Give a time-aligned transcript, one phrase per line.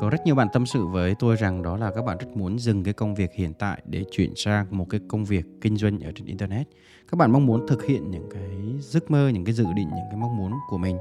[0.00, 2.58] Có rất nhiều bạn tâm sự với tôi rằng đó là các bạn rất muốn
[2.58, 6.00] dừng cái công việc hiện tại để chuyển sang một cái công việc kinh doanh
[6.00, 6.68] ở trên internet.
[7.10, 8.50] Các bạn mong muốn thực hiện những cái
[8.80, 10.98] giấc mơ, những cái dự định, những cái mong muốn của mình.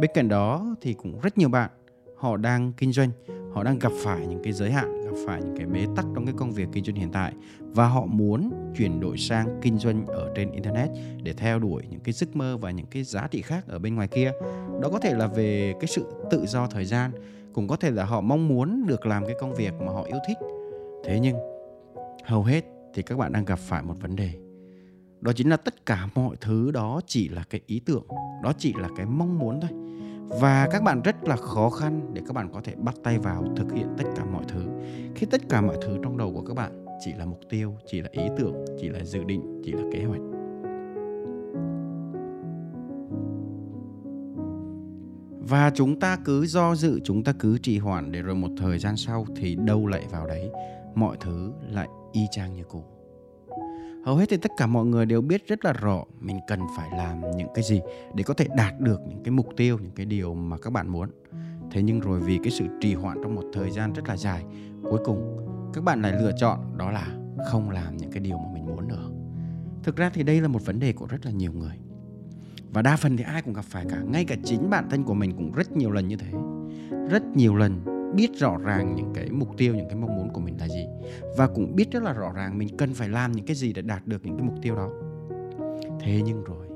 [0.00, 1.70] Bên cạnh đó thì cũng rất nhiều bạn
[2.16, 3.10] họ đang kinh doanh,
[3.54, 6.26] họ đang gặp phải những cái giới hạn, gặp phải những cái bế tắc trong
[6.26, 10.06] cái công việc kinh doanh hiện tại và họ muốn chuyển đổi sang kinh doanh
[10.06, 10.90] ở trên internet
[11.22, 13.94] để theo đuổi những cái giấc mơ và những cái giá trị khác ở bên
[13.94, 14.32] ngoài kia.
[14.82, 17.10] Đó có thể là về cái sự tự do thời gian,
[17.52, 20.18] cũng có thể là họ mong muốn được làm cái công việc mà họ yêu
[20.28, 20.36] thích.
[21.04, 21.36] Thế nhưng
[22.24, 24.30] hầu hết thì các bạn đang gặp phải một vấn đề.
[25.20, 28.06] Đó chính là tất cả mọi thứ đó chỉ là cái ý tưởng
[28.42, 29.70] đó chỉ là cái mong muốn thôi
[30.28, 33.44] và các bạn rất là khó khăn để các bạn có thể bắt tay vào
[33.56, 34.66] thực hiện tất cả mọi thứ.
[35.14, 38.00] Khi tất cả mọi thứ trong đầu của các bạn chỉ là mục tiêu, chỉ
[38.00, 40.20] là ý tưởng, chỉ là dự định, chỉ là kế hoạch.
[45.48, 48.78] Và chúng ta cứ do dự, chúng ta cứ trì hoãn để rồi một thời
[48.78, 50.50] gian sau thì đâu lại vào đấy.
[50.94, 52.93] Mọi thứ lại y chang như cũ
[54.04, 56.90] hầu hết thì tất cả mọi người đều biết rất là rõ mình cần phải
[56.96, 57.80] làm những cái gì
[58.14, 60.88] để có thể đạt được những cái mục tiêu, những cái điều mà các bạn
[60.88, 61.08] muốn.
[61.70, 64.44] Thế nhưng rồi vì cái sự trì hoãn trong một thời gian rất là dài,
[64.82, 67.06] cuối cùng các bạn lại lựa chọn đó là
[67.50, 69.10] không làm những cái điều mà mình muốn nữa.
[69.82, 71.78] Thực ra thì đây là một vấn đề của rất là nhiều người.
[72.72, 75.14] Và đa phần thì ai cũng gặp phải cả, ngay cả chính bản thân của
[75.14, 76.30] mình cũng rất nhiều lần như thế.
[77.10, 80.40] Rất nhiều lần biết rõ ràng những cái mục tiêu, những cái mong muốn của
[80.40, 80.86] mình là gì.
[81.36, 83.82] Và cũng biết rất là rõ ràng mình cần phải làm những cái gì để
[83.82, 84.90] đạt được những cái mục tiêu đó.
[86.00, 86.66] Thế nhưng rồi,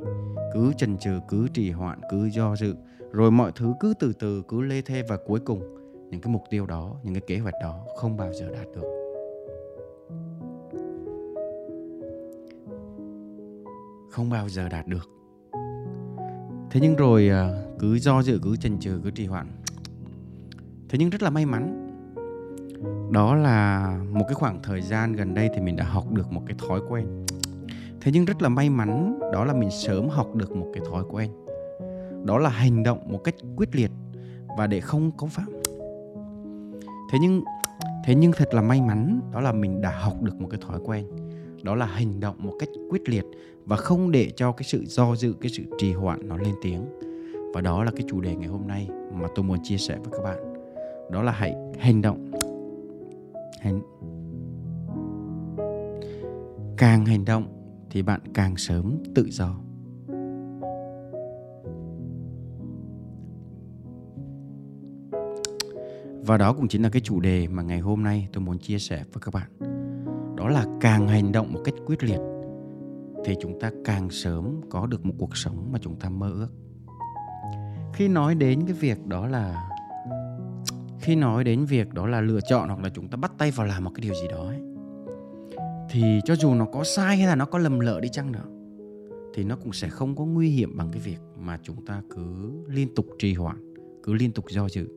[0.55, 2.74] cứ chần chừ, cứ trì hoãn, cứ do dự,
[3.13, 5.61] rồi mọi thứ cứ từ từ, cứ lê thê và cuối cùng,
[6.11, 8.84] những cái mục tiêu đó, những cái kế hoạch đó không bao giờ đạt được.
[14.11, 15.11] Không bao giờ đạt được.
[16.70, 19.46] Thế nhưng rồi à, cứ do dự, cứ chần chừ, cứ trì hoãn
[20.89, 21.85] thế nhưng rất là may mắn.
[23.13, 26.43] Đó là một cái khoảng thời gian gần đây thì mình đã học được một
[26.47, 27.27] cái thói quen.
[28.01, 31.05] Thế nhưng rất là may mắn, đó là mình sớm học được một cái thói
[31.11, 31.31] quen.
[32.25, 33.91] Đó là hành động một cách quyết liệt
[34.59, 35.49] và để không có phạm
[37.09, 37.43] thế nhưng
[38.05, 40.79] thế nhưng thật là may mắn, đó là mình đã học được một cái thói
[40.85, 41.05] quen.
[41.63, 43.25] Đó là hành động một cách quyết liệt
[43.65, 46.85] và không để cho cái sự do dự, cái sự trì hoãn nó lên tiếng.
[47.55, 50.13] Và đó là cái chủ đề ngày hôm nay mà tôi muốn chia sẻ với
[50.13, 50.48] các bạn
[51.11, 52.30] đó là hãy hành động.
[53.61, 53.80] Hành.
[56.77, 57.55] Càng hành động
[57.91, 59.61] thì bạn càng sớm tự do.
[66.27, 68.79] Và đó cũng chính là cái chủ đề mà ngày hôm nay tôi muốn chia
[68.79, 69.51] sẻ với các bạn.
[70.36, 72.20] Đó là càng hành động một cách quyết liệt
[73.25, 76.48] thì chúng ta càng sớm có được một cuộc sống mà chúng ta mơ ước.
[77.95, 79.69] Khi nói đến cái việc đó là
[81.08, 83.67] khi nói đến việc đó là lựa chọn hoặc là chúng ta bắt tay vào
[83.67, 84.61] làm một cái điều gì đó ấy,
[85.91, 88.45] thì cho dù nó có sai hay là nó có lầm lỡ đi chăng nữa
[89.35, 92.51] thì nó cũng sẽ không có nguy hiểm bằng cái việc mà chúng ta cứ
[92.67, 94.89] liên tục trì hoãn cứ liên tục do dự.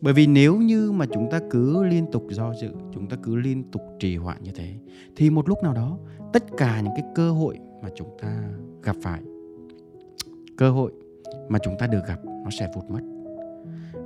[0.00, 3.36] Bởi vì nếu như mà chúng ta cứ liên tục do dự chúng ta cứ
[3.36, 4.74] liên tục trì hoãn như thế
[5.16, 5.98] thì một lúc nào đó
[6.32, 8.42] tất cả những cái cơ hội mà chúng ta
[8.82, 9.22] gặp phải
[10.56, 10.92] cơ hội
[11.48, 13.15] mà chúng ta được gặp nó sẽ vụt mất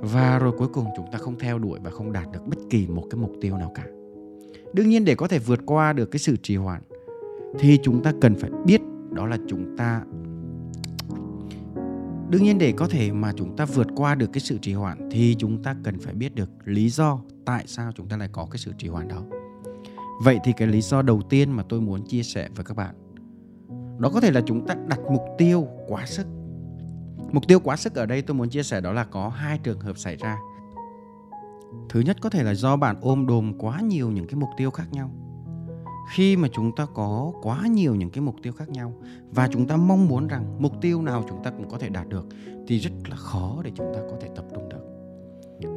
[0.01, 2.87] và rồi cuối cùng chúng ta không theo đuổi và không đạt được bất kỳ
[2.87, 3.85] một cái mục tiêu nào cả.
[4.73, 6.81] Đương nhiên để có thể vượt qua được cái sự trì hoãn,
[7.59, 10.01] thì chúng ta cần phải biết đó là chúng ta.
[12.29, 15.09] Đương nhiên để có thể mà chúng ta vượt qua được cái sự trì hoãn,
[15.11, 18.47] thì chúng ta cần phải biết được lý do tại sao chúng ta lại có
[18.51, 19.23] cái sự trì hoãn đó.
[20.23, 22.95] Vậy thì cái lý do đầu tiên mà tôi muốn chia sẻ với các bạn,
[23.99, 26.27] đó có thể là chúng ta đặt mục tiêu quá sức
[27.31, 29.79] mục tiêu quá sức ở đây tôi muốn chia sẻ đó là có hai trường
[29.79, 30.37] hợp xảy ra.
[31.89, 34.71] Thứ nhất có thể là do bạn ôm đồm quá nhiều những cái mục tiêu
[34.71, 35.11] khác nhau.
[36.11, 38.93] Khi mà chúng ta có quá nhiều những cái mục tiêu khác nhau
[39.31, 42.07] và chúng ta mong muốn rằng mục tiêu nào chúng ta cũng có thể đạt
[42.07, 42.27] được
[42.67, 44.77] thì rất là khó để chúng ta có thể tập trung được.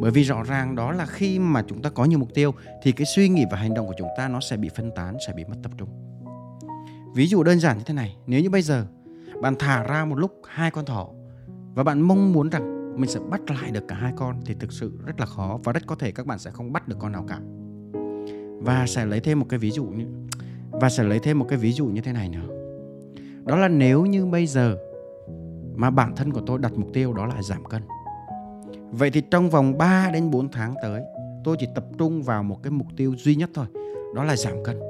[0.00, 2.92] Bởi vì rõ ràng đó là khi mà chúng ta có nhiều mục tiêu thì
[2.92, 5.32] cái suy nghĩ và hành động của chúng ta nó sẽ bị phân tán, sẽ
[5.32, 5.88] bị mất tập trung.
[7.14, 8.86] Ví dụ đơn giản như thế này, nếu như bây giờ
[9.42, 11.08] bạn thả ra một lúc hai con thỏ
[11.74, 14.72] và bạn mong muốn rằng mình sẽ bắt lại được cả hai con thì thực
[14.72, 17.12] sự rất là khó và rất có thể các bạn sẽ không bắt được con
[17.12, 17.38] nào cả.
[18.60, 20.06] Và sẽ lấy thêm một cái ví dụ như,
[20.70, 22.48] và sẽ lấy thêm một cái ví dụ như thế này nữa.
[23.44, 24.76] Đó là nếu như bây giờ
[25.76, 27.82] mà bản thân của tôi đặt mục tiêu đó là giảm cân.
[28.90, 31.02] Vậy thì trong vòng 3 đến 4 tháng tới,
[31.44, 33.66] tôi chỉ tập trung vào một cái mục tiêu duy nhất thôi,
[34.14, 34.80] đó là giảm cân.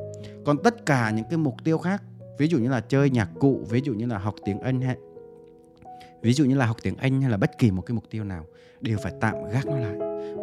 [0.45, 2.03] Còn tất cả những cái mục tiêu khác,
[2.39, 4.97] ví dụ như là chơi nhạc cụ, ví dụ như là học tiếng anh hay
[6.25, 8.25] ví dụ như là học tiếng anh hay là bất kỳ một cái mục tiêu
[8.25, 8.45] nào,
[8.81, 9.95] đều phải tạm gác nó lại.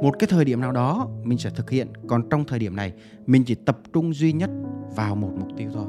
[0.03, 2.93] Một cái thời điểm nào đó, mình sẽ thực hiện, còn trong thời điểm này,
[3.25, 4.49] mình chỉ tập trung duy nhất
[4.95, 5.85] vào một mục tiêu thôi.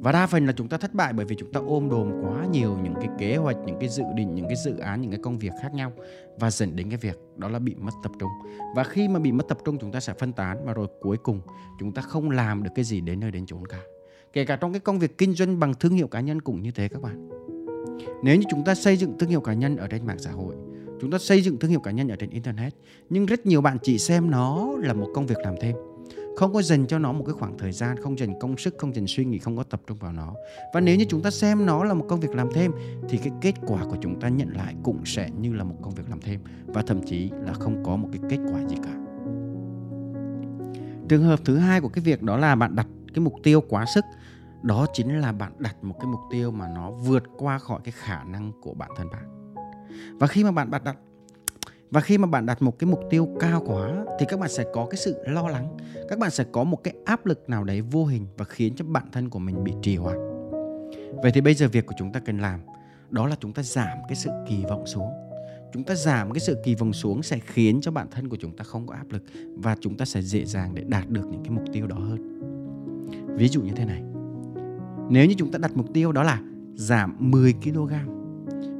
[0.00, 2.46] Và đa phần là chúng ta thất bại bởi vì chúng ta ôm đồm quá
[2.46, 5.20] nhiều những cái kế hoạch, những cái dự định, những cái dự án, những cái
[5.22, 5.92] công việc khác nhau
[6.38, 8.30] và dẫn đến cái việc đó là bị mất tập trung.
[8.76, 11.16] Và khi mà bị mất tập trung, chúng ta sẽ phân tán và rồi cuối
[11.16, 11.40] cùng
[11.80, 13.78] chúng ta không làm được cái gì đến nơi đến chốn cả
[14.32, 16.70] kể cả trong cái công việc kinh doanh bằng thương hiệu cá nhân cũng như
[16.70, 17.28] thế các bạn.
[18.22, 20.54] Nếu như chúng ta xây dựng thương hiệu cá nhân ở trên mạng xã hội,
[21.00, 22.74] chúng ta xây dựng thương hiệu cá nhân ở trên internet,
[23.10, 25.76] nhưng rất nhiều bạn chỉ xem nó là một công việc làm thêm.
[26.36, 28.94] Không có dành cho nó một cái khoảng thời gian, không dành công sức, không
[28.94, 30.34] dành suy nghĩ, không có tập trung vào nó.
[30.74, 32.72] Và nếu như chúng ta xem nó là một công việc làm thêm,
[33.08, 35.94] thì cái kết quả của chúng ta nhận lại cũng sẽ như là một công
[35.94, 38.98] việc làm thêm, và thậm chí là không có một cái kết quả gì cả.
[41.08, 43.84] Trường hợp thứ hai của cái việc đó là bạn đặt cái mục tiêu quá
[43.94, 44.04] sức.
[44.62, 47.92] Đó chính là bạn đặt một cái mục tiêu mà nó vượt qua khỏi cái
[47.96, 49.54] khả năng của bản thân bạn.
[50.18, 50.96] Và khi mà bạn đặt đặt,
[51.90, 54.64] và khi mà bạn đặt một cái mục tiêu cao quá thì các bạn sẽ
[54.72, 55.76] có cái sự lo lắng,
[56.08, 58.84] các bạn sẽ có một cái áp lực nào đấy vô hình và khiến cho
[58.84, 60.16] bản thân của mình bị trì hoãn.
[61.22, 62.60] Vậy thì bây giờ việc của chúng ta cần làm
[63.10, 65.10] đó là chúng ta giảm cái sự kỳ vọng xuống.
[65.72, 68.56] Chúng ta giảm cái sự kỳ vọng xuống sẽ khiến cho bản thân của chúng
[68.56, 69.22] ta không có áp lực
[69.56, 72.51] và chúng ta sẽ dễ dàng để đạt được những cái mục tiêu đó hơn
[73.36, 74.02] ví dụ như thế này
[75.08, 76.40] nếu như chúng ta đặt mục tiêu đó là
[76.74, 77.92] giảm 10 kg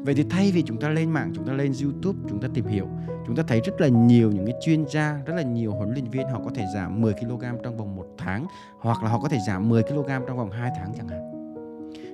[0.04, 2.66] Vậy thì thay vì chúng ta lên mạng, chúng ta lên YouTube, chúng ta tìm
[2.66, 2.88] hiểu,
[3.26, 6.10] chúng ta thấy rất là nhiều những cái chuyên gia, rất là nhiều huấn luyện
[6.10, 8.46] viên họ có thể giảm 10 kg trong vòng một tháng
[8.80, 11.54] hoặc là họ có thể giảm 10 kg trong vòng 2 tháng chẳng hạn.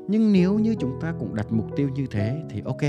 [0.09, 2.81] Nhưng nếu như chúng ta cũng đặt mục tiêu như thế thì ok,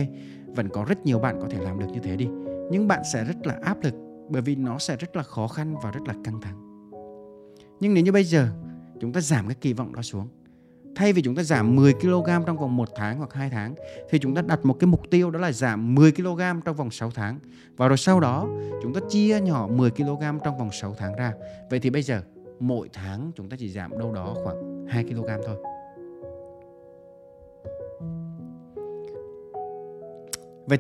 [0.56, 2.28] vẫn có rất nhiều bạn có thể làm được như thế đi.
[2.72, 3.94] Nhưng bạn sẽ rất là áp lực
[4.30, 6.90] bởi vì nó sẽ rất là khó khăn và rất là căng thẳng.
[7.80, 8.48] Nhưng nếu như bây giờ
[9.02, 10.28] chúng ta giảm cái kỳ vọng đó xuống
[10.96, 13.76] Thay vì chúng ta giảm 10 kg trong vòng 1 tháng hoặc 2 tháng,
[14.10, 16.92] thì chúng ta đặt một cái mục tiêu đó là giảm 10 kg trong vòng
[16.92, 17.40] 6 tháng.
[17.78, 18.48] Và rồi sau đó,
[18.84, 21.34] chúng ta chia nhỏ 10 kg trong vòng 6 tháng ra.
[21.70, 22.22] Vậy thì bây giờ,
[22.60, 25.56] mỗi tháng chúng ta chỉ giảm đâu đó khoảng 2 kg thôi.
[30.66, 30.78] Vậy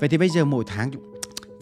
[0.00, 0.90] vậy thì bây giờ mỗi tháng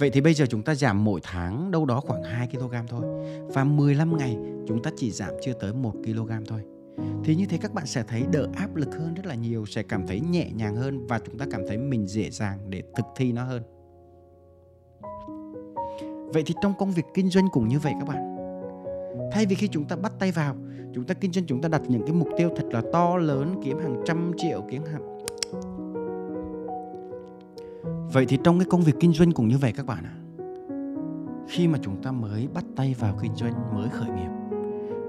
[0.00, 3.04] Vậy thì bây giờ chúng ta giảm mỗi tháng đâu đó khoảng 2 kg thôi.
[3.48, 4.36] Và 15 ngày,
[4.66, 6.60] chúng ta chỉ giảm chưa tới 1 kg thôi.
[7.24, 9.82] Thì như thế các bạn sẽ thấy đỡ áp lực hơn rất là nhiều, sẽ
[9.82, 13.06] cảm thấy nhẹ nhàng hơn và chúng ta cảm thấy mình dễ dàng để thực
[13.16, 13.62] thi nó hơn.
[16.32, 18.36] Vậy thì trong công việc kinh doanh cũng như vậy các bạn.
[19.32, 20.56] Thay vì khi chúng ta bắt tay vào,
[20.94, 23.54] chúng ta kinh doanh, chúng ta đặt những cái mục tiêu thật là to lớn,
[23.64, 25.09] kiếm hàng trăm triệu, kiếm hàng
[28.12, 30.20] vậy thì trong cái công việc kinh doanh cũng như vậy các bạn ạ à.
[31.48, 34.30] khi mà chúng ta mới bắt tay vào kinh doanh mới khởi nghiệp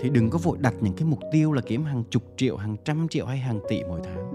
[0.01, 2.77] thì đừng có vội đặt những cái mục tiêu là kiếm hàng chục triệu, hàng
[2.85, 4.31] trăm triệu hay hàng tỷ mỗi tháng.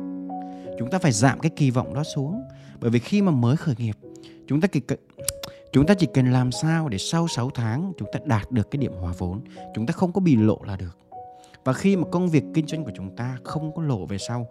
[0.79, 2.43] Chúng ta phải giảm cái kỳ vọng đó xuống.
[2.81, 3.97] Bởi vì khi mà mới khởi nghiệp,
[4.47, 4.99] chúng ta chỉ cần
[5.73, 8.79] chúng ta chỉ cần làm sao để sau 6 tháng chúng ta đạt được cái
[8.79, 9.41] điểm hòa vốn,
[9.75, 10.99] chúng ta không có bị lộ là được.
[11.64, 14.49] Và khi mà công việc kinh doanh của chúng ta không có lộ về sau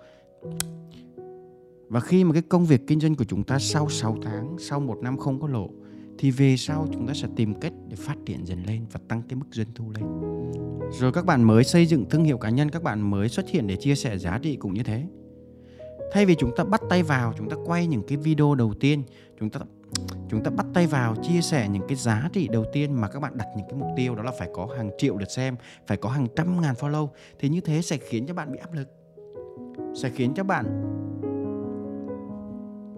[1.87, 4.79] và khi mà cái công việc kinh doanh của chúng ta sau 6 tháng, sau
[4.79, 5.69] một năm không có lộ
[6.17, 9.21] thì về sau chúng ta sẽ tìm cách để phát triển dần lên và tăng
[9.29, 10.03] cái mức doanh thu lên.
[10.99, 13.67] Rồi các bạn mới xây dựng thương hiệu cá nhân, các bạn mới xuất hiện
[13.67, 15.03] để chia sẻ giá trị cũng như thế.
[16.11, 19.03] Thay vì chúng ta bắt tay vào, chúng ta quay những cái video đầu tiên,
[19.39, 19.59] chúng ta
[20.29, 23.19] chúng ta bắt tay vào chia sẻ những cái giá trị đầu tiên mà các
[23.19, 25.55] bạn đặt những cái mục tiêu đó là phải có hàng triệu lượt xem,
[25.87, 27.07] phải có hàng trăm ngàn follow
[27.39, 28.87] thì như thế sẽ khiến cho bạn bị áp lực.
[29.95, 30.65] Sẽ khiến cho bạn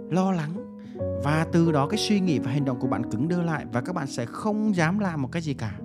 [0.09, 0.79] lo lắng.
[1.23, 3.81] Và từ đó cái suy nghĩ và hành động của bạn cứng đơ lại và
[3.81, 5.79] các bạn sẽ không dám làm một cái gì cả.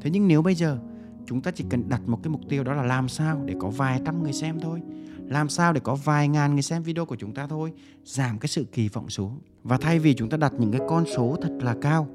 [0.00, 0.78] Thế nhưng nếu bây giờ
[1.26, 3.68] chúng ta chỉ cần đặt một cái mục tiêu đó là làm sao để có
[3.68, 4.80] vài trăm người xem thôi,
[5.26, 7.72] làm sao để có vài ngàn người xem video của chúng ta thôi,
[8.04, 9.38] giảm cái sự kỳ vọng xuống.
[9.62, 12.08] Và thay vì chúng ta đặt những cái con số thật là cao,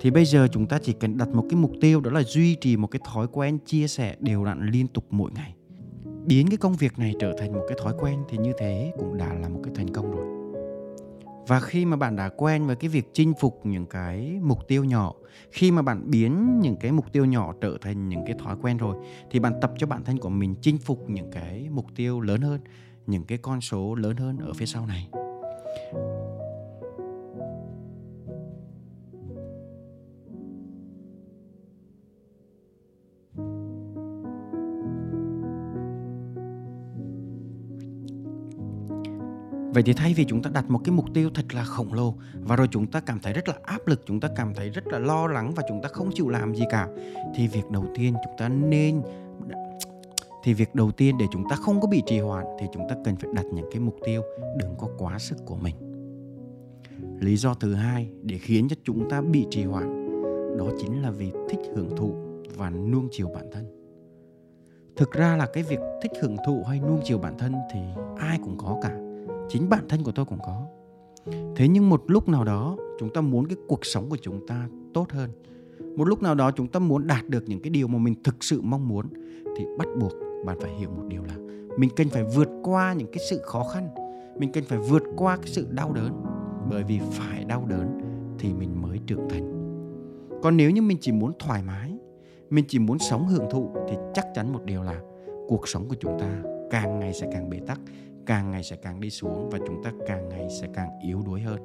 [0.00, 2.54] thì bây giờ chúng ta chỉ cần đặt một cái mục tiêu đó là duy
[2.54, 5.54] trì một cái thói quen chia sẻ đều đặn liên tục mỗi ngày.
[6.26, 9.16] Biến cái công việc này trở thành một cái thói quen thì như thế cũng
[9.16, 10.37] đã là một cái thành công rồi
[11.48, 14.84] và khi mà bạn đã quen với cái việc chinh phục những cái mục tiêu
[14.84, 15.14] nhỏ,
[15.50, 18.76] khi mà bạn biến những cái mục tiêu nhỏ trở thành những cái thói quen
[18.76, 18.96] rồi,
[19.30, 22.40] thì bạn tập cho bản thân của mình chinh phục những cái mục tiêu lớn
[22.40, 22.60] hơn,
[23.06, 25.08] những cái con số lớn hơn ở phía sau này.
[39.78, 42.14] Vậy thì thay vì chúng ta đặt một cái mục tiêu thật là khổng lồ
[42.40, 44.86] và rồi chúng ta cảm thấy rất là áp lực, chúng ta cảm thấy rất
[44.86, 46.88] là lo lắng và chúng ta không chịu làm gì cả
[47.34, 49.02] thì việc đầu tiên chúng ta nên
[50.44, 52.96] thì việc đầu tiên để chúng ta không có bị trì hoãn thì chúng ta
[53.04, 54.22] cần phải đặt những cái mục tiêu
[54.58, 55.74] đừng có quá sức của mình.
[57.20, 60.08] Lý do thứ hai để khiến cho chúng ta bị trì hoãn
[60.58, 62.14] đó chính là vì thích hưởng thụ
[62.56, 63.64] và nuông chiều bản thân.
[64.96, 67.80] Thực ra là cái việc thích hưởng thụ hay nuông chiều bản thân thì
[68.16, 69.07] ai cũng có cả
[69.48, 70.66] chính bản thân của tôi cũng có.
[71.56, 74.68] Thế nhưng một lúc nào đó, chúng ta muốn cái cuộc sống của chúng ta
[74.94, 75.30] tốt hơn.
[75.96, 78.44] Một lúc nào đó chúng ta muốn đạt được những cái điều mà mình thực
[78.44, 79.06] sự mong muốn,
[79.56, 80.12] thì bắt buộc
[80.46, 81.36] bạn phải hiểu một điều là
[81.78, 83.88] mình cần phải vượt qua những cái sự khó khăn.
[84.38, 86.22] Mình cần phải vượt qua cái sự đau đớn.
[86.70, 88.00] Bởi vì phải đau đớn
[88.38, 89.54] thì mình mới trưởng thành.
[90.42, 91.98] Còn nếu như mình chỉ muốn thoải mái,
[92.50, 95.00] mình chỉ muốn sống hưởng thụ, thì chắc chắn một điều là
[95.48, 97.80] cuộc sống của chúng ta càng ngày sẽ càng bế tắc
[98.28, 101.40] càng ngày sẽ càng đi xuống và chúng ta càng ngày sẽ càng yếu đuối
[101.40, 101.60] hơn.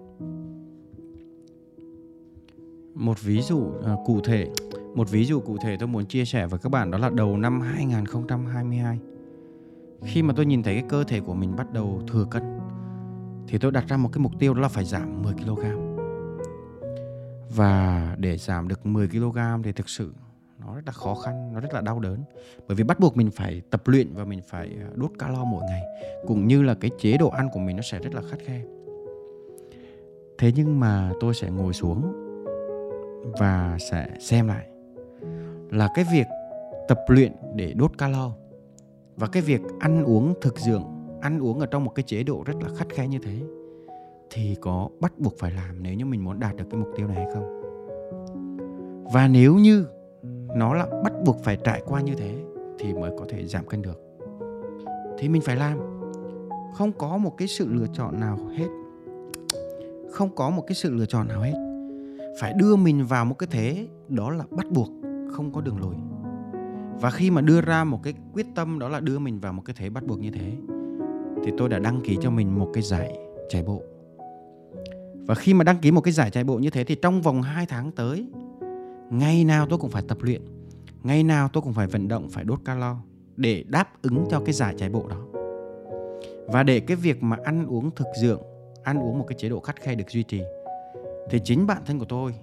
[2.95, 4.47] Một ví dụ uh, cụ thể
[4.95, 7.37] một ví dụ cụ thể tôi muốn chia sẻ với các bạn đó là đầu
[7.37, 8.99] năm 2022
[10.03, 12.59] khi mà tôi nhìn thấy cái cơ thể của mình bắt đầu thừa cân
[13.47, 15.61] thì tôi đặt ra một cái mục tiêu đó là phải giảm 10 kg
[17.55, 20.13] và để giảm được 10 kg thì thực sự
[20.65, 22.23] nó rất là khó khăn, nó rất là đau đớn.
[22.67, 25.63] Bởi vì bắt buộc mình phải tập luyện và mình phải à, đốt calo mỗi
[25.63, 25.81] ngày.
[26.27, 28.61] Cũng như là cái chế độ ăn của mình nó sẽ rất là khắt khe.
[30.37, 32.13] Thế nhưng mà tôi sẽ ngồi xuống
[33.39, 34.67] và sẽ xem lại
[35.71, 36.27] là cái việc
[36.87, 38.31] tập luyện để đốt calo
[39.15, 40.83] và cái việc ăn uống thực dưỡng,
[41.21, 43.39] ăn uống ở trong một cái chế độ rất là khắt khe như thế
[44.29, 47.07] thì có bắt buộc phải làm nếu như mình muốn đạt được cái mục tiêu
[47.07, 47.59] này hay không?
[49.13, 49.87] Và nếu như
[50.55, 52.35] nó là bắt buộc phải trải qua như thế
[52.79, 54.01] thì mới có thể giảm cân được.
[55.19, 55.79] Thì mình phải làm.
[56.73, 58.67] Không có một cái sự lựa chọn nào hết.
[60.11, 61.53] Không có một cái sự lựa chọn nào hết.
[62.39, 64.89] Phải đưa mình vào một cái thế, đó là bắt buộc,
[65.31, 65.95] không có đường lùi
[67.03, 69.61] và khi mà đưa ra một cái quyết tâm, đó là đưa mình vào một
[69.65, 70.51] cái thế bắt buộc như thế,
[71.43, 73.17] thì tôi đã đăng ký cho mình một cái giải
[73.49, 73.81] chạy bộ.
[75.15, 77.41] Và khi mà đăng ký một cái giải chạy bộ như thế thì trong vòng
[77.41, 78.27] 2 tháng tới
[79.13, 80.41] ngày nào tôi cũng phải tập luyện,
[81.03, 82.97] ngày nào tôi cũng phải vận động, phải đốt calo
[83.37, 85.25] để đáp ứng cho cái giải chạy bộ đó.
[86.47, 88.41] Và để cái việc mà ăn uống thực dưỡng,
[88.83, 90.41] ăn uống một cái chế độ khắt khe được duy trì,
[91.29, 92.33] thì chính bản thân của tôi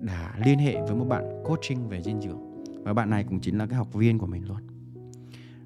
[0.00, 2.64] đã liên hệ với một bạn coaching về dinh dưỡng.
[2.82, 4.58] Và bạn này cũng chính là cái học viên của mình luôn.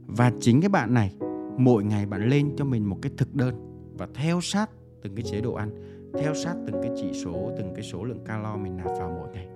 [0.06, 1.14] Và chính cái bạn này,
[1.58, 3.54] mỗi ngày bạn lên cho mình một cái thực đơn
[3.98, 4.70] và theo sát
[5.02, 5.70] từng cái chế độ ăn,
[6.18, 9.28] theo sát từng cái chỉ số, từng cái số lượng calo mình nạp vào mỗi
[9.34, 9.46] ngày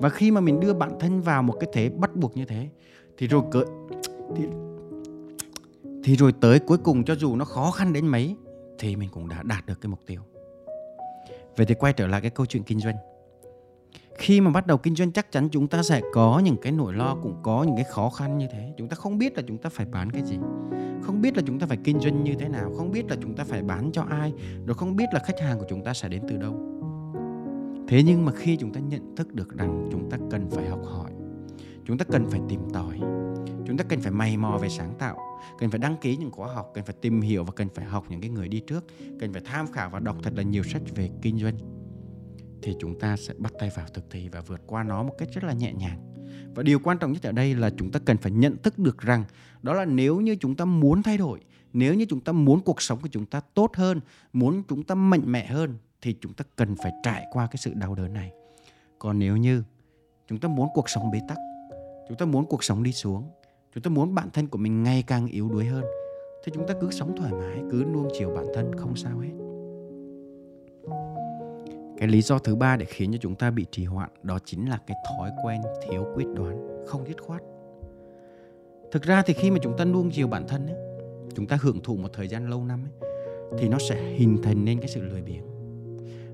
[0.00, 2.68] và khi mà mình đưa bản thân vào một cái thế bắt buộc như thế
[3.18, 3.64] thì rồi cỡ
[4.36, 4.44] thì,
[6.04, 8.36] thì rồi tới cuối cùng cho dù nó khó khăn đến mấy
[8.78, 10.20] thì mình cũng đã đạt được cái mục tiêu.
[11.56, 12.96] Vậy thì quay trở lại cái câu chuyện kinh doanh.
[14.18, 16.94] Khi mà bắt đầu kinh doanh chắc chắn chúng ta sẽ có những cái nỗi
[16.94, 18.72] lo cũng có những cái khó khăn như thế.
[18.76, 20.36] Chúng ta không biết là chúng ta phải bán cái gì.
[21.02, 22.72] Không biết là chúng ta phải kinh doanh như thế nào.
[22.76, 24.32] Không biết là chúng ta phải bán cho ai.
[24.66, 26.77] Rồi không biết là khách hàng của chúng ta sẽ đến từ đâu
[27.88, 30.80] thế nhưng mà khi chúng ta nhận thức được rằng chúng ta cần phải học
[30.84, 31.10] hỏi
[31.84, 32.98] chúng ta cần phải tìm tòi
[33.66, 35.18] chúng ta cần phải mày mò về sáng tạo
[35.58, 38.04] cần phải đăng ký những khóa học cần phải tìm hiểu và cần phải học
[38.08, 38.84] những cái người đi trước
[39.20, 41.58] cần phải tham khảo và đọc thật là nhiều sách về kinh doanh
[42.62, 45.28] thì chúng ta sẽ bắt tay vào thực thi và vượt qua nó một cách
[45.32, 46.14] rất là nhẹ nhàng
[46.54, 48.98] và điều quan trọng nhất ở đây là chúng ta cần phải nhận thức được
[48.98, 49.24] rằng
[49.62, 51.40] đó là nếu như chúng ta muốn thay đổi
[51.72, 54.00] nếu như chúng ta muốn cuộc sống của chúng ta tốt hơn
[54.32, 57.74] muốn chúng ta mạnh mẽ hơn thì chúng ta cần phải trải qua cái sự
[57.74, 58.32] đau đớn này.
[58.98, 59.62] Còn nếu như
[60.28, 61.38] chúng ta muốn cuộc sống bế tắc
[62.08, 63.22] chúng ta muốn cuộc sống đi xuống
[63.74, 65.84] chúng ta muốn bản thân của mình ngày càng yếu đuối hơn
[66.44, 69.32] thì chúng ta cứ sống thoải mái cứ nuông chiều bản thân không sao hết.
[71.98, 74.68] Cái lý do thứ ba để khiến cho chúng ta bị trì hoãn đó chính
[74.68, 77.42] là cái thói quen thiếu quyết đoán không dứt khoát.
[78.92, 80.76] Thực ra thì khi mà chúng ta nuông chiều bản thân ấy,
[81.34, 83.10] chúng ta hưởng thụ một thời gian lâu năm ấy,
[83.58, 85.47] thì nó sẽ hình thành nên cái sự lười biếng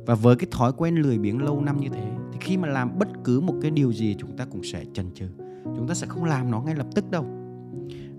[0.06, 2.98] và với cái thói quen lười biếng lâu năm như thế, thì khi mà làm
[2.98, 5.26] bất cứ một cái điều gì, chúng ta cũng sẽ chần chừ.
[5.64, 7.24] Chúng ta sẽ không làm nó ngay lập tức đâu.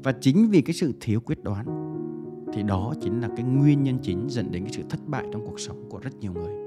[0.03, 1.65] Và chính vì cái sự thiếu quyết đoán,
[2.53, 5.45] thì đó chính là cái nguyên nhân chính dẫn đến cái sự thất bại trong
[5.45, 6.65] cuộc sống của rất nhiều người.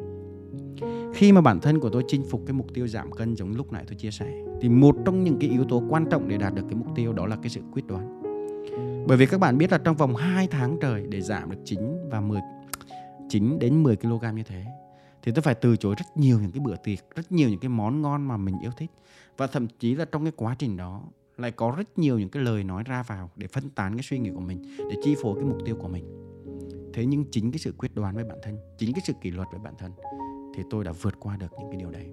[1.15, 3.73] Khi mà bản thân của tôi chinh phục cái mục tiêu giảm cân giống lúc
[3.73, 6.55] nãy tôi chia sẻ, thì một trong những cái yếu tố quan trọng để đạt
[6.55, 8.23] được cái mục tiêu đó là cái sự quyết đoán.
[9.09, 11.79] Bởi vì các bạn biết là trong vòng 2 tháng trời để giảm được 9
[12.11, 12.41] và 10
[13.29, 14.65] 9 đến 10 kg như thế
[15.29, 17.69] thì tôi phải từ chối rất nhiều những cái bữa tiệc, rất nhiều những cái
[17.69, 18.91] món ngon mà mình yêu thích.
[19.37, 21.03] Và thậm chí là trong cái quá trình đó,
[21.37, 24.19] lại có rất nhiều những cái lời nói ra vào để phân tán cái suy
[24.19, 26.05] nghĩ của mình, để chi phối cái mục tiêu của mình.
[26.95, 29.49] Thế nhưng chính cái sự quyết đoán với bản thân, chính cái sự kỷ luật
[29.51, 29.93] với bản thân,
[30.55, 32.07] thì tôi đã vượt qua được những cái điều đấy.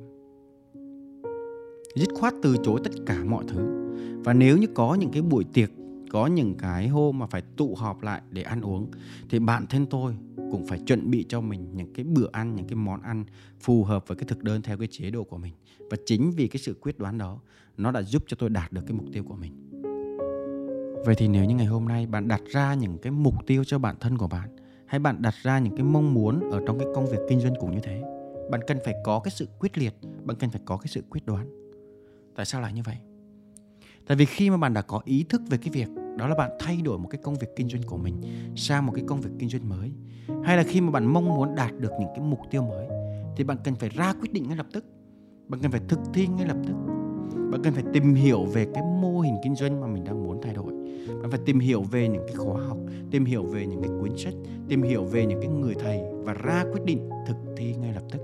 [1.95, 3.91] Dứt khoát từ chối tất cả mọi thứ.
[4.25, 5.69] Và nếu như có những cái buổi tiệc
[6.11, 8.91] có những cái hôm mà phải tụ họp lại để ăn uống,
[9.29, 10.13] thì bản thân tôi
[10.51, 13.25] cũng phải chuẩn bị cho mình những cái bữa ăn, những cái món ăn
[13.59, 15.53] phù hợp với cái thực đơn theo cái chế độ của mình.
[15.91, 17.39] Và chính vì cái sự quyết đoán đó,
[17.77, 19.51] nó đã giúp cho tôi đạt được cái mục tiêu của mình.
[21.05, 23.79] Vậy thì nếu như ngày hôm nay bạn đặt ra những cái mục tiêu cho
[23.79, 24.49] bản thân của bạn,
[24.85, 27.53] hay bạn đặt ra những cái mong muốn ở trong cái công việc kinh doanh
[27.59, 28.03] cũng như thế,
[28.51, 29.93] bạn cần phải có cái sự quyết liệt,
[30.23, 31.49] bạn cần phải có cái sự quyết đoán.
[32.35, 32.97] Tại sao lại như vậy?
[34.07, 36.51] Tại vì khi mà bạn đã có ý thức về cái việc đó là bạn
[36.59, 38.21] thay đổi một cái công việc kinh doanh của mình
[38.55, 39.91] sang một cái công việc kinh doanh mới,
[40.43, 42.87] hay là khi mà bạn mong muốn đạt được những cái mục tiêu mới,
[43.37, 44.85] thì bạn cần phải ra quyết định ngay lập tức.
[45.47, 46.73] Bạn cần phải thực thi ngay lập tức.
[47.51, 50.41] Bạn cần phải tìm hiểu về cái mô hình kinh doanh mà mình đang muốn
[50.41, 50.73] thay đổi.
[51.21, 52.77] Bạn phải tìm hiểu về những cái khóa học,
[53.11, 54.33] tìm hiểu về những cái cuốn sách,
[54.67, 58.03] tìm hiểu về những cái người thầy và ra quyết định thực thi ngay lập
[58.11, 58.19] tức.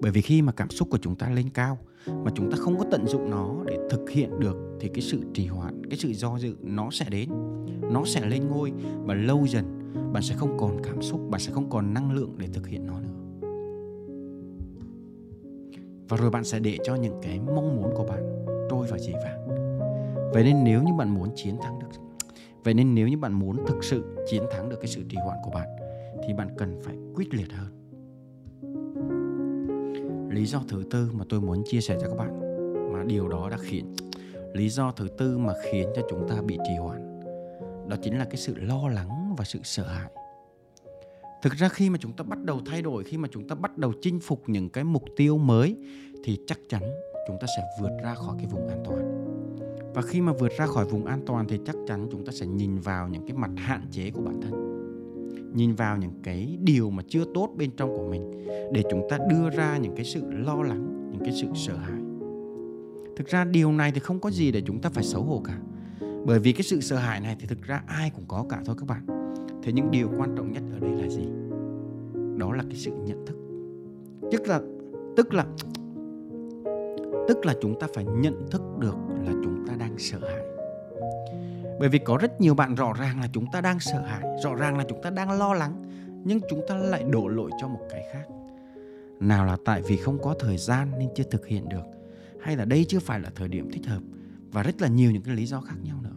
[0.00, 2.78] Bởi vì khi mà cảm xúc của chúng ta lên cao mà chúng ta không
[2.78, 6.08] có tận dụng nó để thực hiện được, thì cái sự trì hoãn, cái sự
[6.08, 7.28] do dự nó sẽ đến,
[7.92, 8.72] nó sẽ lên ngôi
[9.04, 9.64] và lâu dần
[10.12, 12.86] bạn sẽ không còn cảm xúc, bạn sẽ không còn năng lượng để thực hiện
[12.86, 13.08] nó nữa.
[16.08, 19.12] Và rồi bạn sẽ để cho những cái mong muốn của bạn trôi vào dĩ
[19.12, 19.46] vãng
[20.32, 21.86] vậy nên nếu như bạn muốn chiến thắng được,
[22.64, 25.38] vậy nên nếu như bạn muốn thực sự chiến thắng được cái sự trì hoãn
[25.44, 25.68] của bạn,
[26.26, 27.85] thì bạn cần phải quyết liệt hơn
[30.36, 32.40] lý do thứ tư mà tôi muốn chia sẻ cho các bạn,
[32.92, 33.94] mà điều đó đã khiến,
[34.54, 37.20] lý do thứ tư mà khiến cho chúng ta bị trì hoãn,
[37.88, 40.10] đó chính là cái sự lo lắng và sự sợ hãi.
[41.42, 43.78] Thực ra khi mà chúng ta bắt đầu thay đổi, khi mà chúng ta bắt
[43.78, 45.76] đầu chinh phục những cái mục tiêu mới,
[46.24, 46.82] thì chắc chắn
[47.28, 49.24] chúng ta sẽ vượt ra khỏi cái vùng an toàn.
[49.94, 52.46] Và khi mà vượt ra khỏi vùng an toàn thì chắc chắn chúng ta sẽ
[52.46, 54.65] nhìn vào những cái mặt hạn chế của bản thân
[55.54, 59.18] nhìn vào những cái điều mà chưa tốt bên trong của mình để chúng ta
[59.30, 62.00] đưa ra những cái sự lo lắng, những cái sự sợ hãi.
[63.16, 65.58] Thực ra điều này thì không có gì để chúng ta phải xấu hổ cả.
[66.26, 68.76] Bởi vì cái sự sợ hãi này thì thực ra ai cũng có cả thôi
[68.78, 69.06] các bạn.
[69.62, 71.28] Thế nhưng điều quan trọng nhất ở đây là gì?
[72.36, 73.36] Đó là cái sự nhận thức.
[74.32, 74.60] Tức là
[75.16, 75.46] tức là
[77.28, 80.55] tức là chúng ta phải nhận thức được là chúng ta đang sợ hãi
[81.80, 84.54] bởi vì có rất nhiều bạn rõ ràng là chúng ta đang sợ hãi, rõ
[84.54, 85.82] ràng là chúng ta đang lo lắng,
[86.24, 88.24] nhưng chúng ta lại đổ lỗi cho một cái khác.
[89.20, 91.84] Nào là tại vì không có thời gian nên chưa thực hiện được,
[92.40, 94.00] hay là đây chưa phải là thời điểm thích hợp,
[94.52, 96.10] và rất là nhiều những cái lý do khác nhau nữa.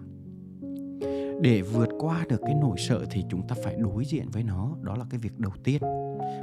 [1.41, 4.72] Để vượt qua được cái nỗi sợ thì chúng ta phải đối diện với nó,
[4.82, 5.82] đó là cái việc đầu tiên.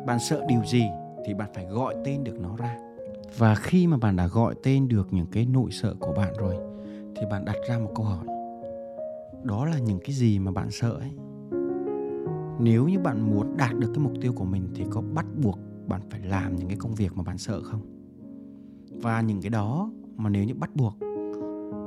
[0.06, 0.84] Bạn sợ điều gì
[1.26, 2.76] thì bạn phải gọi tên được nó ra.
[3.36, 6.56] Và khi mà bạn đã gọi tên được những cái nỗi sợ của bạn rồi,
[7.16, 8.26] thì bạn đặt ra một câu hỏi
[9.44, 11.10] đó là những cái gì mà bạn sợ ấy.
[12.60, 15.58] Nếu như bạn muốn đạt được cái mục tiêu của mình thì có bắt buộc
[15.88, 17.80] bạn phải làm những cái công việc mà bạn sợ không?
[18.90, 20.96] Và những cái đó mà nếu như bắt buộc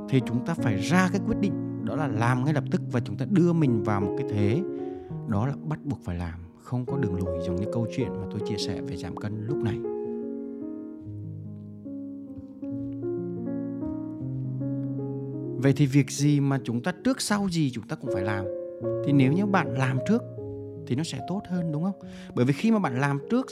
[0.08, 3.00] thì chúng ta phải ra cái quyết định, đó là làm ngay lập tức và
[3.00, 4.62] chúng ta đưa mình vào một cái thế.
[5.28, 8.26] Đó là bắt buộc phải làm, không có đường lùi giống như câu chuyện mà
[8.30, 9.78] tôi chia sẻ về giảm cân lúc này.
[15.60, 18.44] Vậy thì việc gì mà chúng ta trước sau gì chúng ta cũng phải làm?
[19.06, 20.22] Thì nếu như bạn làm trước
[20.86, 22.00] thì nó sẽ tốt hơn, đúng không?
[22.34, 23.46] Bởi vì khi mà bạn làm trước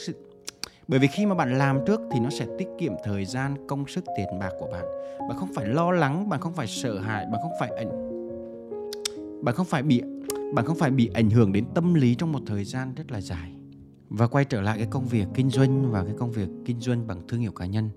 [0.88, 3.86] bởi vì khi mà bạn làm trước thì nó sẽ tiết kiệm thời gian, công
[3.86, 4.84] sức, tiền bạc của bạn.
[5.28, 7.90] Bạn không phải lo lắng, bạn không phải sợ hãi, bạn không phải ảnh,
[9.42, 10.02] bạn không phải bị,
[10.54, 13.20] bạn không phải bị ảnh hưởng đến tâm lý trong một thời gian rất là
[13.20, 13.52] dài.
[14.08, 17.06] Và quay trở lại cái công việc kinh doanh và cái công việc kinh doanh
[17.06, 17.90] bằng thương hiệu cá nhân,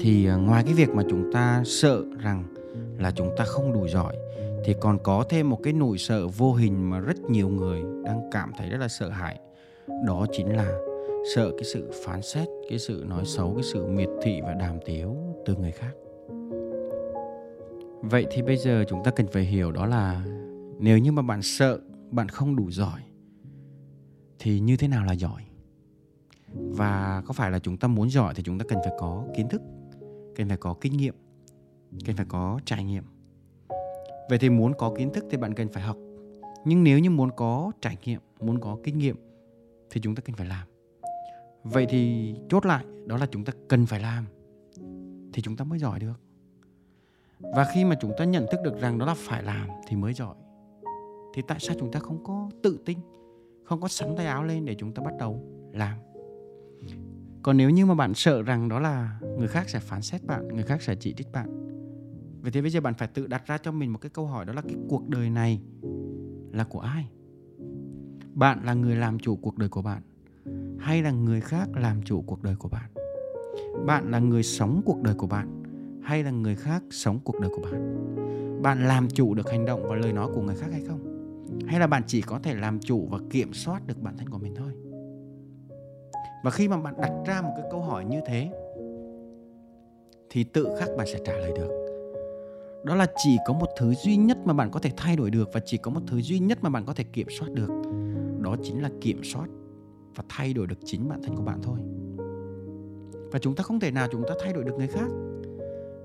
[0.00, 2.44] thì ờ, ngoài cái việc mà chúng ta sợ rằng
[2.98, 4.16] là chúng ta không đủ giỏi,
[4.64, 8.30] thì còn có thêm một cái nỗi sợ vô hình mà rất nhiều người đang
[8.32, 9.40] cảm thấy rất là sợ hãi.
[10.06, 10.78] Đó chính là
[11.34, 14.78] sợ cái sự phán xét, cái sự nói xấu, cái sự miệt thị và đàm
[14.86, 15.92] tiếu từ người khác.
[18.02, 20.24] Vậy thì bây giờ chúng ta cần phải hiểu đó là
[20.78, 21.80] nếu như mà bạn sợ,
[22.10, 23.00] bạn không đủ giỏi,
[24.38, 25.42] thì như thế nào là giỏi?
[26.54, 29.48] Và có phải là chúng ta muốn giỏi thì chúng ta cần phải có kiến
[29.48, 29.62] thức,
[30.36, 31.14] cần phải có kinh nghiệm?
[32.06, 33.04] Cần phải có trải nghiệm.
[34.28, 35.96] Vậy thì muốn có kiến thức thì bạn cần phải học.
[36.64, 39.16] Nhưng nếu như muốn có trải nghiệm, muốn có kinh nghiệm
[39.90, 40.66] thì chúng ta cần phải làm.
[41.62, 44.26] Vậy thì chốt lại, đó là chúng ta cần phải làm
[45.32, 46.20] thì chúng ta mới giỏi được.
[47.40, 50.14] Và khi mà chúng ta nhận thức được rằng đó là phải làm thì mới
[50.14, 50.34] giỏi.
[51.34, 52.98] Thì tại sao chúng ta không có tự tin,
[53.64, 55.98] không có sắn tay áo lên để chúng ta bắt đầu làm?
[57.42, 60.48] Còn nếu như mà bạn sợ rằng đó là người khác sẽ phán xét bạn,
[60.48, 61.69] người khác sẽ chỉ trích bạn
[62.42, 64.44] vậy thì bây giờ bạn phải tự đặt ra cho mình một cái câu hỏi
[64.44, 65.60] đó là cái cuộc đời này
[66.52, 67.06] là của ai?
[68.34, 70.02] Bạn là người làm chủ cuộc đời của bạn
[70.78, 72.90] hay là người khác làm chủ cuộc đời của bạn?
[73.86, 75.62] Bạn là người sống cuộc đời của bạn
[76.02, 78.06] hay là người khác sống cuộc đời của bạn?
[78.62, 81.00] Bạn làm chủ được hành động và lời nói của người khác hay không?
[81.66, 84.38] Hay là bạn chỉ có thể làm chủ và kiểm soát được bản thân của
[84.38, 84.72] mình thôi?
[86.44, 88.50] Và khi mà bạn đặt ra một cái câu hỏi như thế,
[90.30, 91.79] thì tự khắc bạn sẽ trả lời được
[92.84, 95.50] đó là chỉ có một thứ duy nhất mà bạn có thể thay đổi được
[95.52, 97.70] và chỉ có một thứ duy nhất mà bạn có thể kiểm soát được.
[98.40, 99.46] Đó chính là kiểm soát
[100.14, 101.78] và thay đổi được chính bản thân của bạn thôi.
[103.32, 105.08] Và chúng ta không thể nào chúng ta thay đổi được người khác.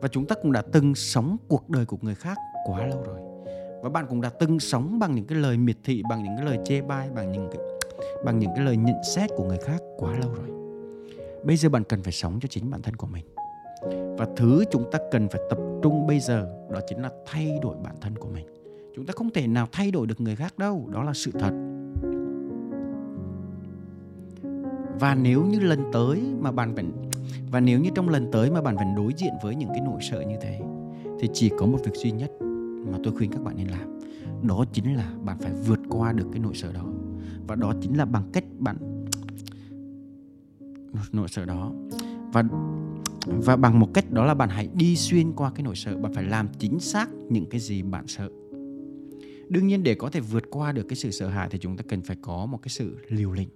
[0.01, 3.19] Và chúng ta cũng đã từng sống cuộc đời của người khác quá lâu rồi.
[3.83, 6.45] Và bạn cũng đã từng sống bằng những cái lời miệt thị, bằng những cái
[6.45, 7.61] lời chê bai, bằng những cái,
[8.25, 10.49] bằng những cái lời nhận xét của người khác quá lâu rồi.
[11.43, 13.25] Bây giờ bạn cần phải sống cho chính bản thân của mình
[14.17, 17.75] và thứ chúng ta cần phải tập trung bây giờ đó chính là thay đổi
[17.83, 18.45] bản thân của mình.
[18.95, 21.51] Chúng ta không thể nào thay đổi được người khác đâu, đó là sự thật.
[24.99, 26.91] Và nếu như lần tới mà bạn vẫn,
[27.51, 30.01] và nếu như trong lần tới mà bạn vẫn đối diện với những cái nỗi
[30.01, 30.59] sợ như thế,
[31.19, 32.31] thì chỉ có một việc duy nhất
[32.91, 33.99] mà tôi khuyên các bạn nên làm.
[34.47, 36.85] Đó chính là bạn phải vượt qua được cái nỗi sợ đó.
[37.47, 38.77] Và đó chính là bằng cách bạn,
[41.11, 41.71] nỗi sợ đó.
[42.33, 42.43] Và
[43.25, 45.97] và bằng một cách đó là bạn hãy đi xuyên qua cái nỗi sợ.
[45.97, 48.29] Bạn phải làm chính xác những cái gì bạn sợ.
[49.49, 51.83] Đương nhiên để có thể vượt qua được cái sự sợ hãi thì chúng ta
[51.87, 53.49] cần phải có một cái sự liều lĩnh.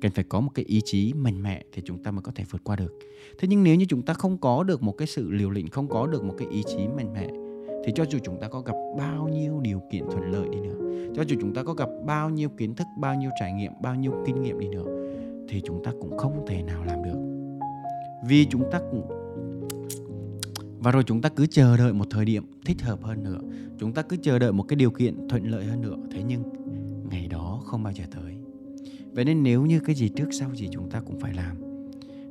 [0.00, 2.44] Cần phải có một cái ý chí mạnh mẽ thì chúng ta mới có thể
[2.50, 2.98] vượt qua được.
[3.38, 5.88] Thế nhưng nếu như chúng ta không có được một cái sự liều lĩnh, không
[5.88, 7.28] có được một cái ý chí mạnh mẽ,
[7.84, 10.76] thì cho dù chúng ta có gặp bao nhiêu điều kiện thuận lợi đi nữa,
[11.16, 13.94] cho dù chúng ta có gặp bao nhiêu kiến thức, bao nhiêu trải nghiệm, bao
[13.94, 14.84] nhiêu kinh nghiệm đi nữa,
[15.48, 17.27] thì chúng ta cũng không thể nào làm được
[18.26, 19.02] vì chúng ta cũng
[20.80, 23.38] và rồi chúng ta cứ chờ đợi một thời điểm thích hợp hơn nữa.
[23.78, 25.96] Chúng ta cứ chờ đợi một cái điều kiện thuận lợi hơn nữa.
[26.12, 26.42] Thế nhưng,
[27.10, 28.34] ngày đó không bao giờ tới.
[29.12, 31.56] Vậy nên nếu như cái gì trước sau gì chúng ta cũng phải làm,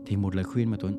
[0.06, 0.91] thì một lời khuyên mà tôi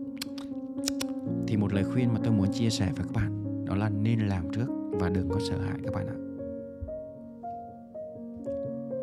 [1.46, 4.20] thì một lời khuyên mà tôi muốn chia sẻ với các bạn, đó là nên
[4.20, 6.16] làm trước và đừng có sợ hãi các bạn ạ.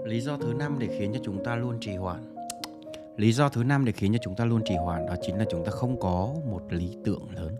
[0.05, 2.34] Lý do thứ năm để khiến cho chúng ta luôn trì hoãn
[3.17, 5.45] lý do thứ năm để khiến cho chúng ta luôn trì hoãn đó chính là
[5.49, 7.55] chúng ta không có một lý tưởng lớn.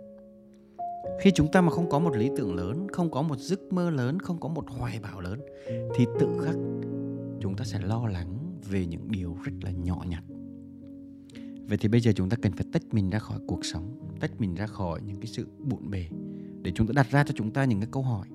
[1.19, 3.89] Khi chúng ta mà không có một lý tưởng lớn, không có một giấc mơ
[3.89, 5.39] lớn, không có một hoài bão lớn,
[5.95, 6.55] thì tự khắc
[7.39, 10.23] chúng ta sẽ lo lắng về những điều rất là nhỏ nhặt.
[11.67, 14.41] Vậy thì bây giờ chúng ta cần phải tách mình ra khỏi cuộc sống, tách
[14.41, 16.05] mình ra khỏi những cái sự bộn bề
[16.61, 18.27] để chúng ta đặt ra cho chúng ta những cái câu hỏi.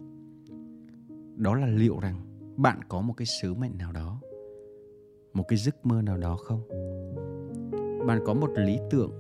[1.36, 2.20] Đó là liệu rằng
[2.56, 4.20] bạn có một cái sứ mệnh nào đó,
[5.32, 6.60] một cái giấc mơ nào đó không?
[8.06, 9.10] Bạn có một lý tưởng,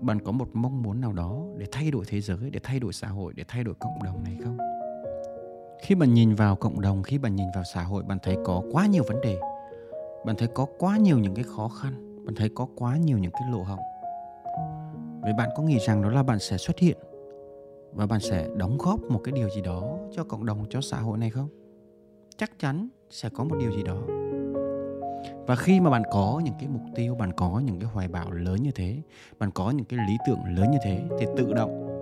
[0.00, 2.92] bạn có một mong muốn nào đó để thay đổi thế giới, để thay đổi
[2.92, 4.58] xã hội, để thay đổi cộng đồng này không?
[5.82, 8.62] Khi bạn nhìn vào cộng đồng, khi bạn nhìn vào xã hội, bạn thấy có
[8.72, 9.38] quá nhiều vấn đề.
[10.26, 13.32] Bạn thấy có quá nhiều những cái khó khăn, bạn thấy có quá nhiều những
[13.32, 13.80] cái lỗ hổng.
[15.22, 16.98] Vậy bạn có nghĩ rằng đó là bạn sẽ xuất hiện
[17.92, 21.00] và bạn sẽ đóng góp một cái điều gì đó cho cộng đồng, cho xã
[21.00, 21.48] hội này không?
[22.36, 24.13] Chắc chắn sẽ có một điều gì đó
[25.46, 28.30] và khi mà bạn có những cái mục tiêu, bạn có những cái hoài bão
[28.30, 29.02] lớn như thế,
[29.38, 32.00] bạn có những cái lý tưởng lớn như thế, thì tự động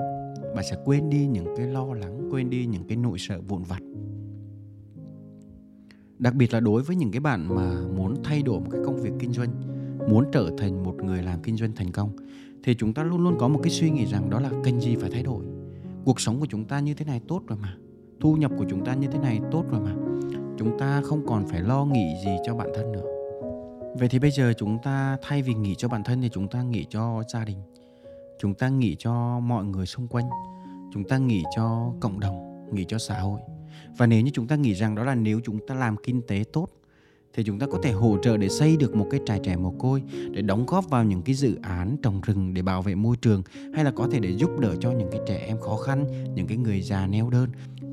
[0.54, 3.62] bạn sẽ quên đi những cái lo lắng, quên đi những cái nỗi sợ vụn
[3.62, 3.82] vặt.
[6.18, 8.96] Đặc biệt là đối với những cái bạn mà muốn thay đổi một cái công
[8.96, 9.48] việc kinh doanh,
[10.08, 12.16] muốn trở thành một người làm kinh doanh thành công,
[12.64, 14.96] thì chúng ta luôn luôn có một cái suy nghĩ rằng đó là kênh gì
[14.96, 15.44] phải thay đổi?
[16.04, 17.76] Cuộc sống của chúng ta như thế này tốt rồi mà,
[18.20, 19.94] thu nhập của chúng ta như thế này tốt rồi mà
[20.62, 23.04] chúng ta không còn phải lo nghĩ gì cho bản thân nữa.
[23.98, 26.62] Vậy thì bây giờ chúng ta thay vì nghĩ cho bản thân thì chúng ta
[26.62, 27.58] nghĩ cho gia đình.
[28.40, 30.24] Chúng ta nghĩ cho mọi người xung quanh.
[30.94, 33.40] Chúng ta nghĩ cho cộng đồng, nghĩ cho xã hội.
[33.96, 36.44] Và nếu như chúng ta nghĩ rằng đó là nếu chúng ta làm kinh tế
[36.52, 36.68] tốt,
[37.34, 39.70] thì chúng ta có thể hỗ trợ để xây được một cái trại trẻ mồ
[39.70, 43.16] côi, để đóng góp vào những cái dự án trồng rừng để bảo vệ môi
[43.16, 43.42] trường,
[43.74, 46.46] hay là có thể để giúp đỡ cho những cái trẻ em khó khăn, những
[46.46, 47.48] cái người già neo đơn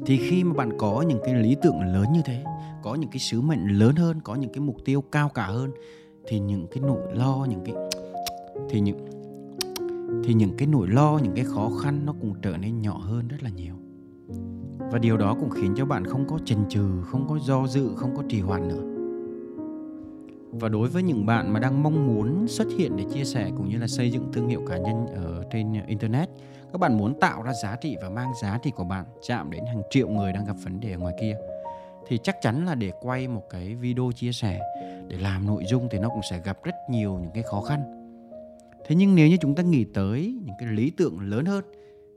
[0.06, 2.44] thì khi mà bạn có những cái lý tưởng lớn như thế,
[2.84, 5.72] có những cái sứ mệnh lớn hơn, có những cái mục tiêu cao cả hơn,
[6.28, 7.76] thì những cái nỗi lo, những cái
[8.70, 8.98] thì những
[10.24, 13.28] thì những cái nỗi lo, những cái khó khăn nó cũng trở nên nhỏ hơn
[13.28, 13.74] rất là nhiều.
[14.92, 17.90] Và điều đó cũng khiến cho bạn không có chần chừ, không có do dự,
[17.96, 18.84] không có trì hoãn nữa.
[20.52, 23.70] Và đối với những bạn mà đang mong muốn xuất hiện để chia sẻ cũng
[23.70, 26.30] như là xây dựng thương hiệu cá nhân ở trên internet
[26.74, 29.66] các bạn muốn tạo ra giá trị và mang giá trị của bạn chạm đến
[29.66, 31.38] hàng triệu người đang gặp vấn đề ở ngoài kia,
[32.08, 34.60] thì chắc chắn là để quay một cái video chia sẻ,
[35.08, 37.80] để làm nội dung thì nó cũng sẽ gặp rất nhiều những cái khó khăn.
[38.88, 41.64] Thế nhưng nếu như chúng ta nghĩ tới những cái lý tưởng lớn hơn,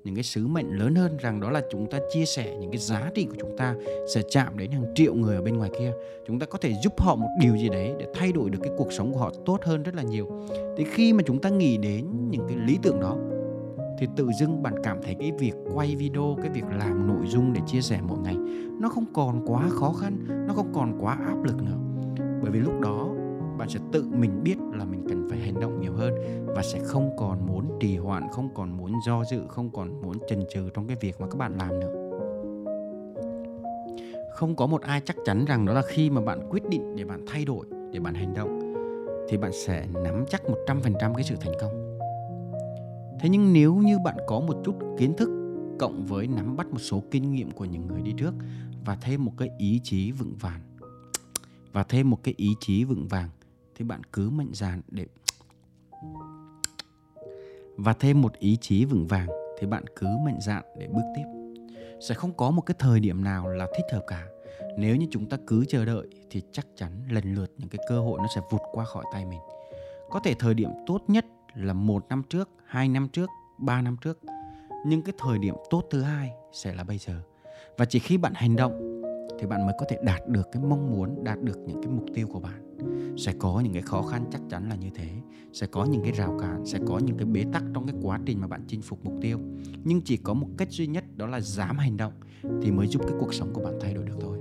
[0.04, 2.78] những cái sứ mệnh lớn hơn rằng đó là chúng ta chia sẻ những cái
[2.78, 3.74] giá trị của chúng ta
[4.14, 5.92] sẽ chạm đến hàng triệu người ở bên ngoài kia,
[6.26, 8.72] chúng ta có thể giúp họ một điều gì đấy để thay đổi được cái
[8.78, 10.46] cuộc sống của họ tốt hơn rất là nhiều.
[10.76, 13.16] Thì khi mà chúng ta nghĩ đến những cái lý tưởng đó
[14.02, 17.52] thì tự dưng bạn cảm thấy cái việc quay video, cái việc làm nội dung
[17.52, 18.36] để chia sẻ mỗi ngày,
[18.80, 21.76] nó không còn quá khó khăn, nó không còn quá áp lực nữa.
[22.42, 23.08] Bởi vì lúc đó,
[23.58, 26.14] bạn sẽ tự mình biết là mình cần phải hành động nhiều hơn
[26.46, 30.16] và sẽ không còn muốn trì hoãn, không còn muốn do dự, không còn muốn
[30.28, 31.92] chần chừ trong cái việc mà các bạn làm nữa.
[34.34, 37.04] Không có một ai chắc chắn rằng đó là khi mà bạn quyết định để
[37.04, 38.74] bạn thay đổi, để bạn hành động,
[39.28, 41.81] thì bạn sẽ nắm chắc 100% cái sự thành công
[43.22, 45.28] thế nhưng nếu như bạn có một chút kiến thức
[45.78, 48.34] cộng với nắm bắt một số kinh nghiệm của những người đi trước
[48.84, 50.60] và thêm một cái ý chí vững vàng,
[51.72, 53.28] và thêm một cái ý chí vững vàng,
[53.76, 55.06] thì bạn cứ mạnh dạn để
[57.76, 61.24] và thêm một ý chí vững vàng thì bạn cứ mạnh dạn để bước tiếp.
[62.08, 64.26] Sẽ không có một cái thời điểm nào là thích hợp cả.
[64.78, 68.00] Nếu như chúng ta cứ chờ đợi thì chắc chắn lần lượt những cái cơ
[68.00, 69.40] hội nó sẽ vụt qua khỏi tay mình.
[70.10, 73.96] Có thể thời điểm tốt nhất là một năm trước, hai năm trước, ba năm
[74.00, 74.20] trước.
[74.86, 77.22] Nhưng cái thời điểm tốt thứ hai sẽ là bây giờ.
[77.78, 79.02] Và chỉ khi bạn hành động
[79.40, 82.06] thì bạn mới có thể đạt được cái mong muốn, đạt được những cái mục
[82.14, 82.76] tiêu của bạn.
[83.18, 85.08] Sẽ có những cái khó khăn chắc chắn là như thế.
[85.52, 88.20] Sẽ có những cái rào cản, sẽ có những cái bế tắc trong cái quá
[88.26, 89.38] trình mà bạn chinh phục mục tiêu.
[89.84, 92.12] Nhưng chỉ có một cách duy nhất đó là dám hành động
[92.62, 94.31] thì mới giúp cái cuộc sống của bạn thay đổi được thôi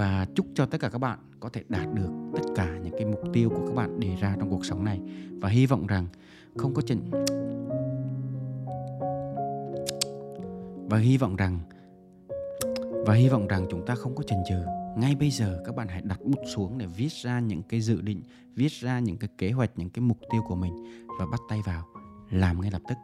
[0.00, 3.04] và chúc cho tất cả các bạn có thể đạt được tất cả những cái
[3.04, 5.00] mục tiêu của các bạn đề ra trong cuộc sống này.
[5.40, 6.06] Và hy vọng rằng
[6.56, 7.10] không có chuyện
[10.90, 11.58] và hy vọng rằng
[13.06, 14.62] và hy vọng rằng chúng ta không có chần chừ.
[14.96, 18.00] Ngay bây giờ các bạn hãy đặt bút xuống để viết ra những cái dự
[18.00, 18.22] định,
[18.56, 21.60] viết ra những cái kế hoạch, những cái mục tiêu của mình và bắt tay
[21.66, 21.86] vào,
[22.30, 22.96] làm ngay lập tức.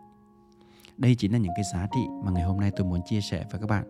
[0.99, 3.45] Đây chính là những cái giá trị mà ngày hôm nay tôi muốn chia sẻ
[3.51, 3.85] với các bạn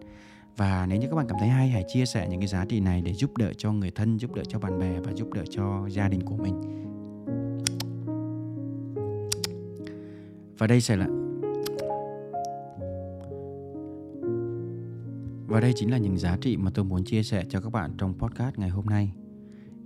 [0.57, 2.81] và nếu như các bạn cảm thấy hay hãy chia sẻ những cái giá trị
[2.81, 5.43] này để giúp đỡ cho người thân giúp đỡ cho bạn bè và giúp đỡ
[5.51, 6.61] cho gia đình của mình
[10.59, 11.07] và đây sẽ là
[15.57, 17.91] Và đây chính là những giá trị mà tôi muốn chia sẻ cho các bạn
[17.99, 19.13] trong podcast ngày hôm nay.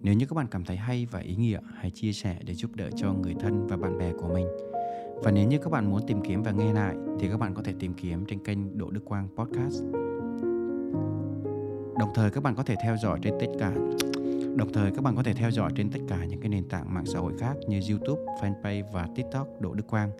[0.02, 2.70] Nếu như các bạn cảm thấy hay và ý nghĩa, hãy chia sẻ để giúp
[2.74, 4.46] đỡ cho người thân và bạn bè của mình.
[5.22, 7.62] Và nếu như các bạn muốn tìm kiếm và nghe lại thì các bạn có
[7.62, 10.09] thể tìm kiếm trên kênh Đỗ Đức Quang Podcast.
[12.00, 13.72] Đồng thời các bạn có thể theo dõi trên tất cả
[14.56, 16.94] Đồng thời các bạn có thể theo dõi trên tất cả những cái nền tảng
[16.94, 20.10] mạng xã hội khác như YouTube, Fanpage và TikTok Đỗ Đức Quang.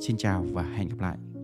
[0.00, 1.35] Xin chào và hẹn gặp lại.